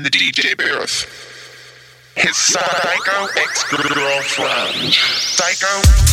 [0.00, 1.04] in the DJ booth.
[2.16, 4.94] His psycho ex-girlfriend.
[4.94, 6.09] Psycho.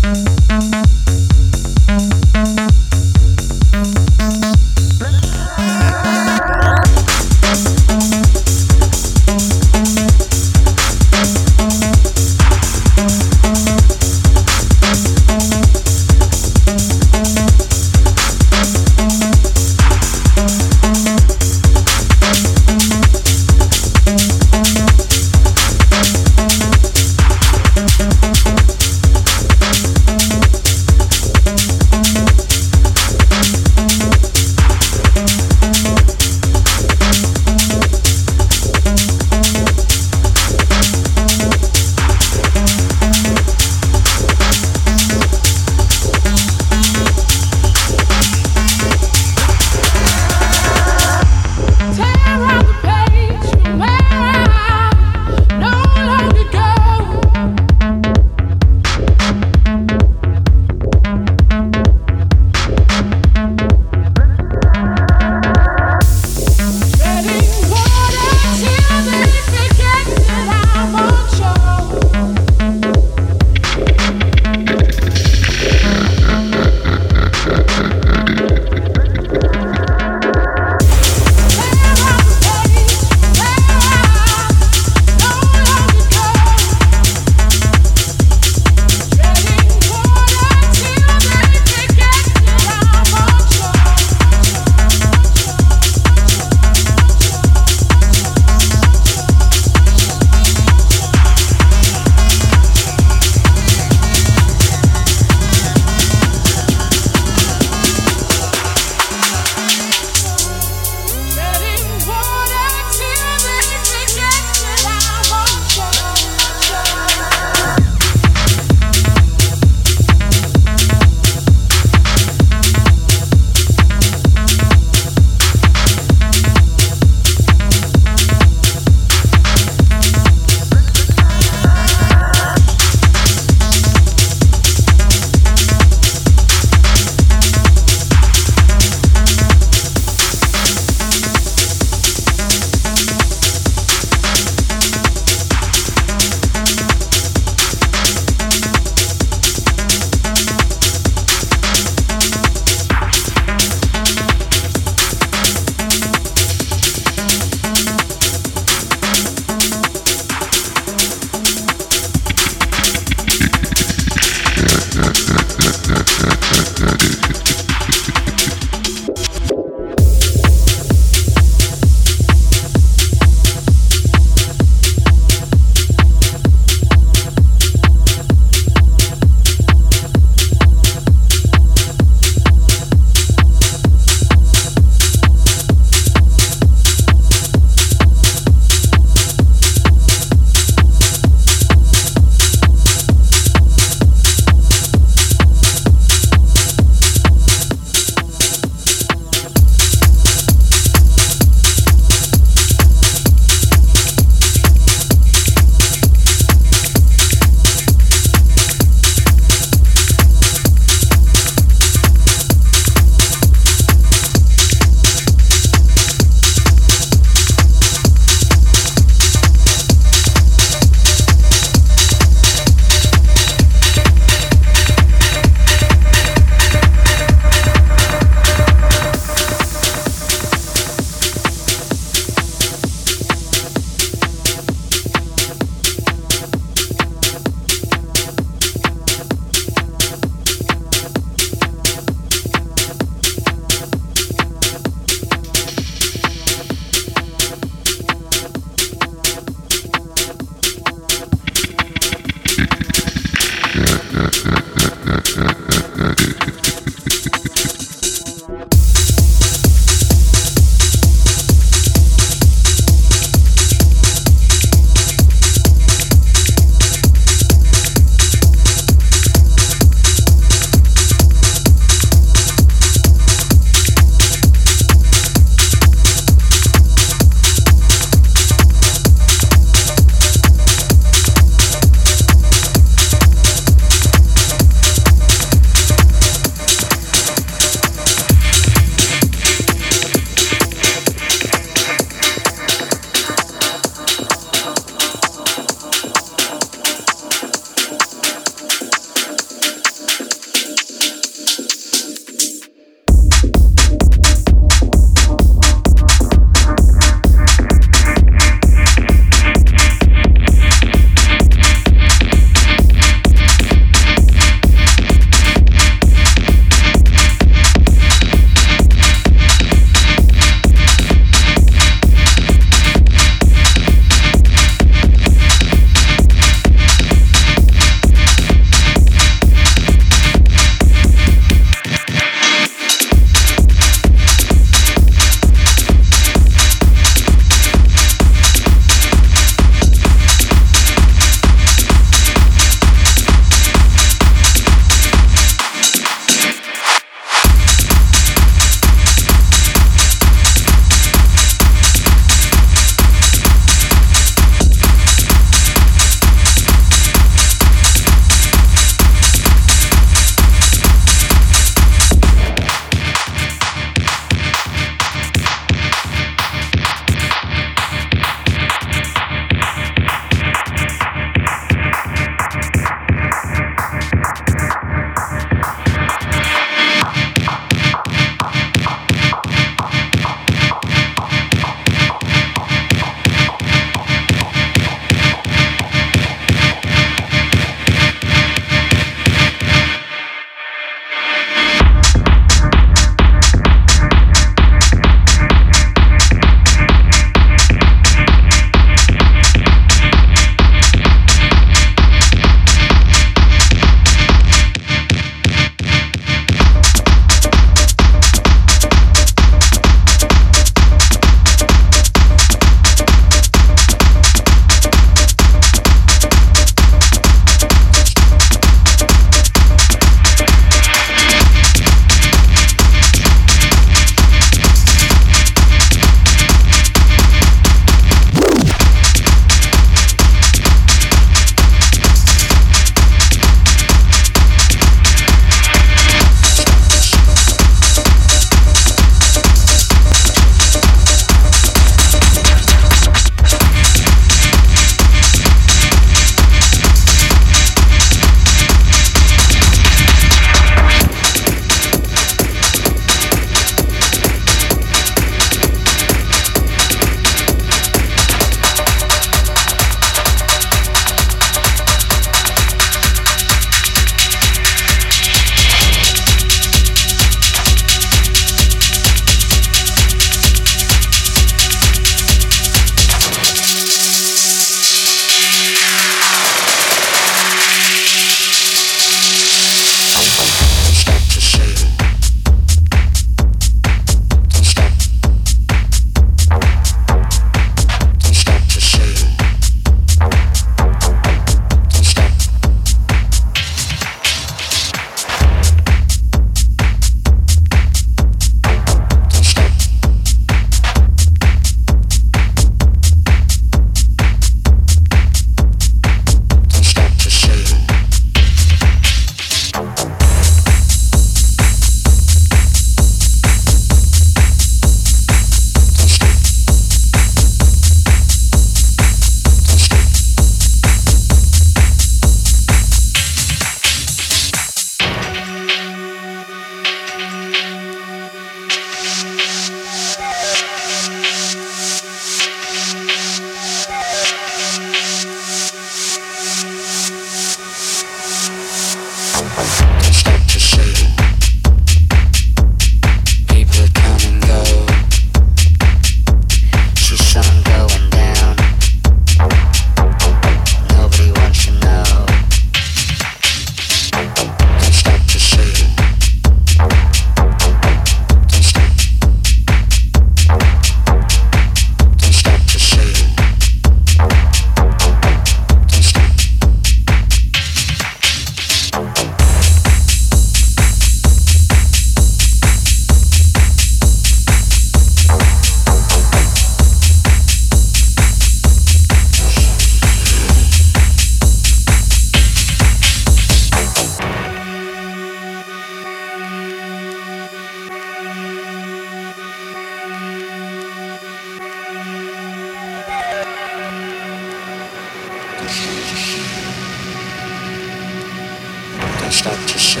[599.34, 600.00] stop to see.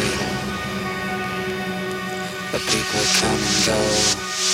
[2.52, 4.53] The people come and go.